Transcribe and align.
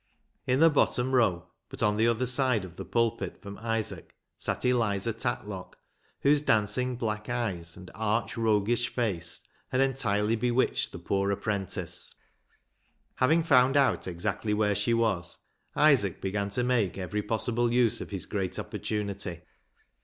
In 0.47 0.61
the 0.61 0.69
bottom 0.71 1.11
row, 1.13 1.45
but 1.69 1.83
on 1.83 1.95
the 1.97 2.07
other 2.07 2.25
side 2.25 2.65
of 2.65 2.75
the 2.75 2.83
pulpit 2.83 3.39
from 3.39 3.59
Isaac, 3.59 4.15
sat 4.35 4.65
Eliza 4.65 5.13
Tatlock, 5.13 5.77
whose 6.21 6.41
dancing 6.41 6.95
black 6.95 7.29
eyes 7.29 7.77
and 7.77 7.91
arch 7.93 8.35
roguish 8.35 8.89
face 8.91 9.47
had 9.69 9.79
entirely 9.79 10.35
bewitched 10.35 10.91
the 10.91 10.97
poor 10.97 11.29
apprentice. 11.29 12.15
Having 13.17 13.43
found 13.43 13.77
out 13.77 14.07
exactly 14.07 14.55
where 14.55 14.73
she 14.73 14.91
was, 14.95 15.37
Isaac 15.75 16.19
began 16.19 16.49
to 16.49 16.63
make 16.63 16.97
every 16.97 17.21
possible 17.21 17.71
use 17.71 18.01
of 18.01 18.09
his 18.09 18.25
great 18.25 18.57
opportunity. 18.57 19.41